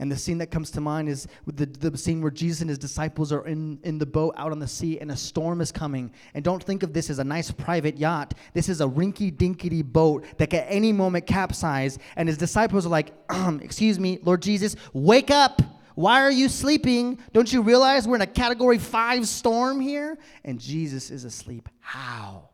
[0.00, 2.78] And the scene that comes to mind is the, the scene where Jesus and his
[2.78, 6.12] disciples are in, in the boat out on the sea and a storm is coming.
[6.34, 8.34] And don't think of this as a nice private yacht.
[8.54, 11.98] This is a rinky dinkity boat that can at any moment capsize.
[12.14, 15.60] And his disciples are like, um, Excuse me, Lord Jesus, wake up.
[15.96, 17.18] Why are you sleeping?
[17.32, 20.16] Don't you realize we're in a category five storm here?
[20.44, 21.68] And Jesus is asleep.
[21.80, 22.50] How?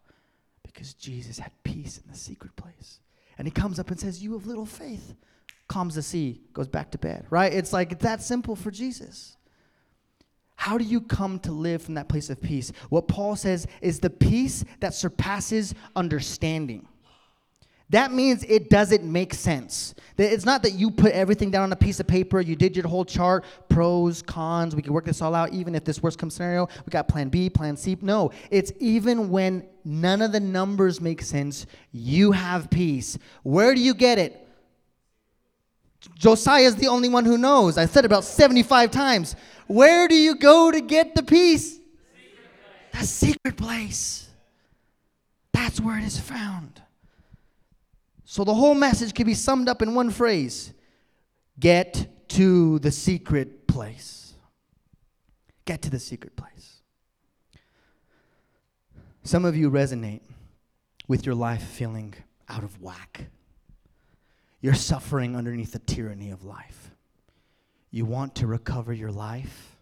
[0.62, 3.00] Because Jesus had peace in the secret place.
[3.38, 5.14] And he comes up and says, You have little faith.
[5.66, 7.52] Calms the sea, goes back to bed, right?
[7.52, 9.36] It's like that simple for Jesus.
[10.56, 12.70] How do you come to live from that place of peace?
[12.90, 16.86] What Paul says is the peace that surpasses understanding.
[17.90, 19.94] That means it doesn't make sense.
[20.16, 22.88] It's not that you put everything down on a piece of paper, you did your
[22.88, 26.34] whole chart, pros, cons, we can work this all out, even if this worst comes
[26.34, 27.96] scenario, we got plan B, plan C.
[28.00, 33.18] No, it's even when none of the numbers make sense, you have peace.
[33.42, 34.40] Where do you get it?
[36.16, 37.76] Josiah is the only one who knows.
[37.76, 39.36] I said about 75 times.
[39.66, 41.78] Where do you go to get the peace?
[42.92, 44.28] The secret place.
[45.52, 46.82] That's where it is found.
[48.34, 50.72] So the whole message can be summed up in one phrase
[51.60, 54.34] get to the secret place.
[55.66, 56.82] Get to the secret place.
[59.22, 60.22] Some of you resonate
[61.06, 62.12] with your life feeling
[62.48, 63.26] out of whack.
[64.60, 66.90] You're suffering underneath the tyranny of life.
[67.92, 69.76] You want to recover your life?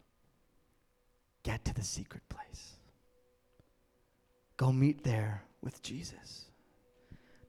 [1.42, 2.74] Get to the secret place.
[4.58, 6.51] Go meet there with Jesus.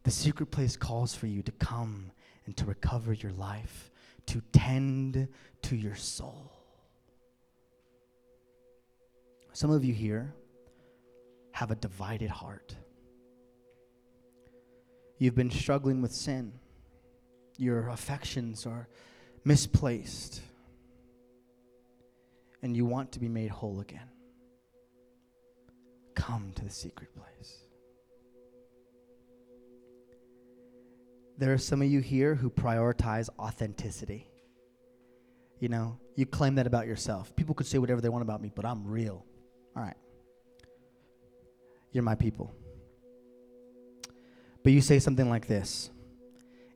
[0.04, 2.12] The secret place calls for you to come
[2.46, 3.90] and to recover your life,
[4.28, 5.30] to tend
[5.64, 6.52] to your soul.
[9.54, 10.34] Some of you here
[11.52, 12.76] have a divided heart.
[15.20, 16.54] You've been struggling with sin.
[17.58, 18.90] Your affections are
[19.46, 20.42] misplaced.
[22.62, 24.10] And you want to be made whole again.
[26.16, 27.63] Come to the secret place.
[31.38, 34.28] There are some of you here who prioritize authenticity.
[35.60, 37.36] You know, you claim that about yourself.
[37.36, 39.26] People could say whatever they want about me, but I'm real.
[39.76, 39.96] All right.
[41.92, 42.54] You're my people.
[44.64, 45.90] But you say something like this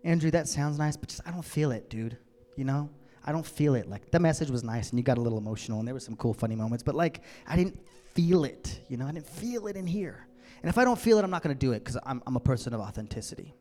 [0.03, 2.17] Andrew, that sounds nice, but just I don't feel it, dude.
[2.55, 2.89] You know?
[3.25, 3.89] I don't feel it.
[3.89, 6.15] Like the message was nice and you got a little emotional and there were some
[6.15, 7.77] cool, funny moments, but like I didn't
[8.13, 8.79] feel it.
[8.87, 10.27] You know, I didn't feel it in here.
[10.63, 12.37] And if I don't feel it, I'm not going to do it because I'm, I'm
[12.37, 13.53] a person of authenticity.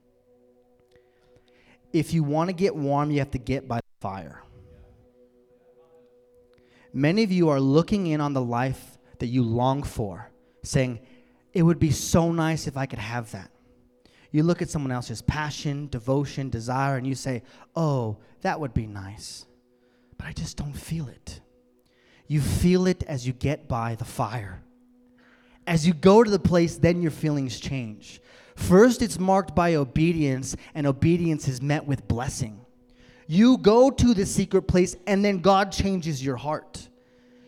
[1.93, 4.43] If you want to get warm, you have to get by the fire.
[6.93, 10.31] Many of you are looking in on the life that you long for,
[10.63, 11.01] saying,
[11.53, 13.51] It would be so nice if I could have that.
[14.31, 17.43] You look at someone else's passion, devotion, desire, and you say,
[17.75, 19.47] Oh, that would be nice.
[20.19, 21.41] But I just don't feel it.
[22.27, 24.63] You feel it as you get by the fire.
[25.67, 28.21] As you go to the place, then your feelings change.
[28.57, 32.61] First, it's marked by obedience, and obedience is met with blessing.
[33.29, 36.89] You go to the secret place, and then God changes your heart.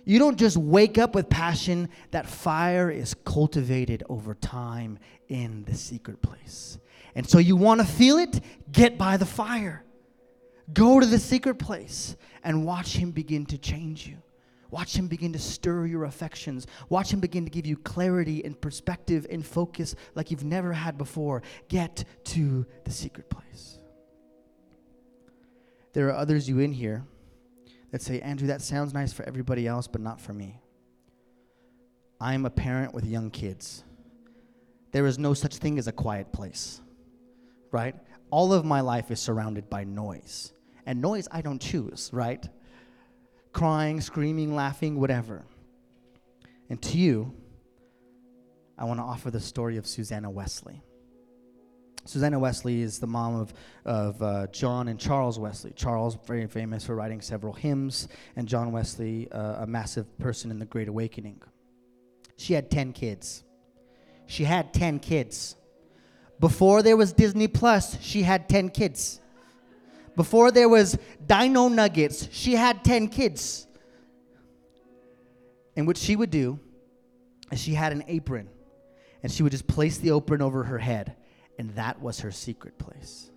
[0.04, 4.98] You don't just wake up with passion, that fire is cultivated over time
[5.28, 6.78] in the secret place.
[7.14, 8.40] And so you want to feel it?
[8.70, 9.84] Get by the fire.
[10.72, 14.18] Go to the secret place and watch Him begin to change you.
[14.70, 16.66] Watch him begin to stir your affections.
[16.88, 20.98] Watch him begin to give you clarity and perspective and focus like you've never had
[20.98, 21.42] before.
[21.68, 23.78] Get to the secret place.
[25.94, 27.04] There are others you in here
[27.90, 30.60] that say, Andrew, that sounds nice for everybody else, but not for me.
[32.20, 33.84] I am a parent with young kids.
[34.92, 36.80] There is no such thing as a quiet place,
[37.70, 37.94] right?
[38.30, 40.52] All of my life is surrounded by noise.
[40.84, 42.46] And noise I don't choose, right?
[43.52, 45.44] Crying, screaming, laughing, whatever.
[46.70, 47.34] And to you,
[48.76, 50.82] I want to offer the story of Susanna Wesley.
[52.04, 53.52] Susanna Wesley is the mom of,
[53.84, 55.72] of uh, John and Charles Wesley.
[55.76, 60.58] Charles, very famous for writing several hymns, and John Wesley, uh, a massive person in
[60.58, 61.42] the Great Awakening.
[62.36, 63.44] She had 10 kids.
[64.26, 65.56] She had 10 kids.
[66.40, 69.20] Before there was Disney Plus, she had 10 kids.
[70.18, 73.68] Before there was Dino Nuggets, she had 10 kids.
[75.76, 76.58] And what she would do
[77.52, 78.48] is she had an apron,
[79.22, 81.14] and she would just place the apron over her head,
[81.56, 83.30] and that was her secret place.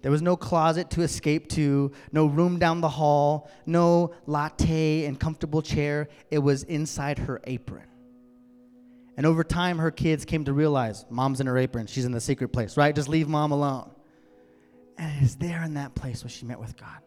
[0.00, 5.20] There was no closet to escape to, no room down the hall, no latte and
[5.20, 6.08] comfortable chair.
[6.30, 7.84] It was inside her apron.
[9.18, 11.86] And over time, her kids came to realize mom's in her apron.
[11.86, 12.94] She's in the secret place, right?
[12.94, 13.90] Just leave mom alone.
[14.98, 16.98] And it is there in that place where she met with God.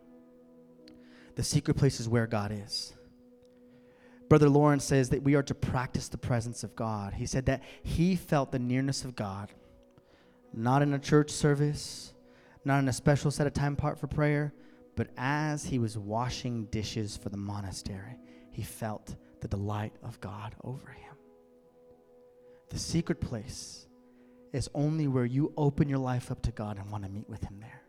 [1.36, 2.94] The secret place is where God is.
[4.30, 7.14] Brother Lawrence says that we are to practice the presence of God.
[7.14, 9.52] He said that he felt the nearness of God,
[10.54, 12.14] not in a church service,
[12.64, 14.54] not in a special set of time apart for prayer,
[14.96, 18.18] but as he was washing dishes for the monastery,
[18.52, 21.16] he felt the delight of God over him.
[22.70, 23.88] The secret place
[24.54, 27.44] is only where you open your life up to God and want to meet with
[27.44, 27.81] him there.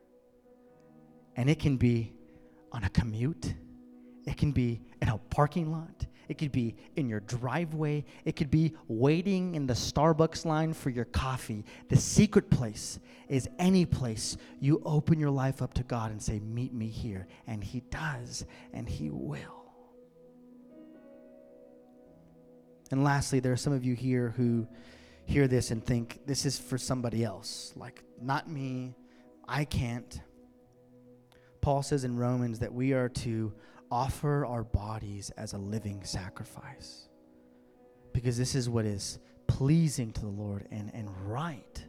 [1.36, 2.12] And it can be
[2.72, 3.54] on a commute,
[4.26, 8.50] it can be in a parking lot, it could be in your driveway, it could
[8.50, 11.64] be waiting in the Starbucks line for your coffee.
[11.88, 16.38] The secret place is any place you open your life up to God and say,
[16.38, 17.26] Meet me here.
[17.46, 19.62] And He does, and He will.
[22.90, 24.66] And lastly, there are some of you here who
[25.24, 27.72] hear this and think this is for somebody else.
[27.74, 28.94] Like, not me,
[29.48, 30.20] I can't.
[31.62, 33.52] Paul says in Romans that we are to
[33.90, 37.08] offer our bodies as a living sacrifice
[38.12, 41.84] because this is what is pleasing to the Lord and, and right.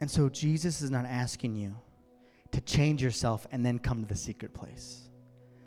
[0.00, 1.74] And so Jesus is not asking you
[2.52, 5.08] to change yourself and then come to the secret place.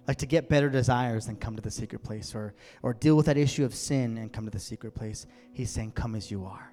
[0.08, 2.54] Like to get better desires and come to the secret place or,
[2.84, 5.26] or deal with that issue of sin and come to the secret place.
[5.54, 6.72] He's saying, Come as you are.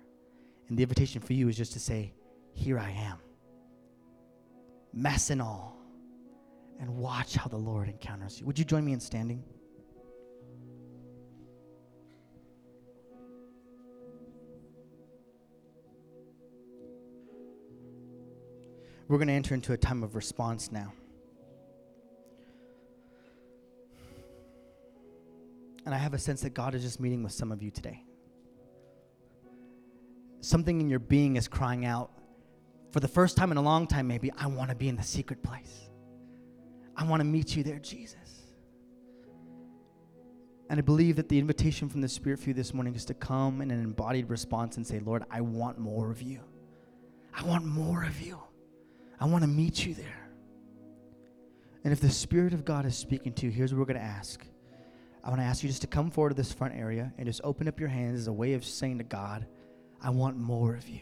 [0.68, 2.12] And the invitation for you is just to say,
[2.52, 3.18] Here I am
[4.94, 5.76] mess and all,
[6.80, 8.46] and watch how the Lord encounters you.
[8.46, 9.42] Would you join me in standing?
[19.08, 20.92] We're going to enter into a time of response now.
[25.84, 28.02] And I have a sense that God is just meeting with some of you today.
[30.40, 32.10] Something in your being is crying out,
[32.94, 35.02] for the first time in a long time, maybe, I want to be in the
[35.02, 35.90] secret place.
[36.96, 38.44] I want to meet you there, Jesus.
[40.70, 43.14] And I believe that the invitation from the Spirit for you this morning is to
[43.14, 46.38] come in an embodied response and say, Lord, I want more of you.
[47.36, 48.38] I want more of you.
[49.18, 50.30] I want to meet you there.
[51.82, 54.06] And if the Spirit of God is speaking to you, here's what we're going to
[54.06, 54.46] ask.
[55.24, 57.40] I want to ask you just to come forward to this front area and just
[57.42, 59.48] open up your hands as a way of saying to God,
[60.00, 61.00] I want more of you.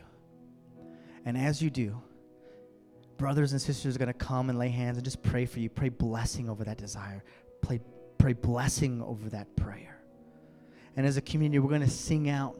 [1.25, 2.01] And as you do,
[3.17, 5.69] brothers and sisters are going to come and lay hands and just pray for you.
[5.69, 7.23] Pray blessing over that desire.
[7.61, 7.81] Pray,
[8.19, 10.03] pray blessing over that prayer.
[10.97, 12.57] And as a community, we're going to sing out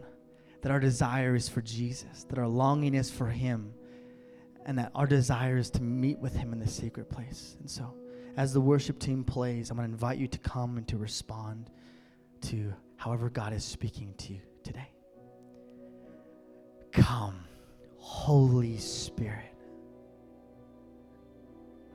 [0.63, 3.75] that our desire is for Jesus, that our longing is for Him,
[4.65, 7.57] and that our desire is to meet with Him in the secret place.
[7.59, 7.95] And so,
[8.37, 11.69] as the worship team plays, I'm going to invite you to come and to respond
[12.43, 14.89] to however God is speaking to you today.
[16.93, 17.45] Come,
[18.03, 19.55] Holy Spirit.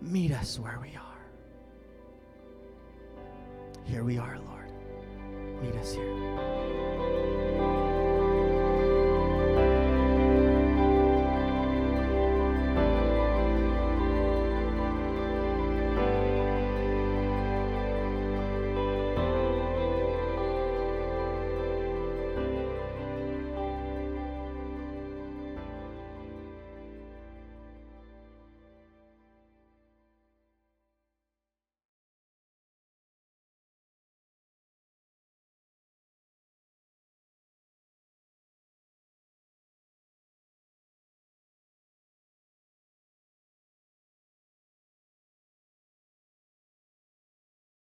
[0.01, 1.03] Meet us where we are.
[3.83, 4.71] Here we are, Lord.
[5.61, 6.66] Meet us here.